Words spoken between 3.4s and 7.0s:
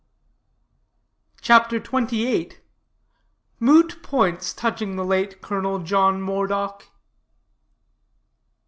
MOOT POINTS TOUCHING THE LATE COLONEL JOHN MOREDOCK.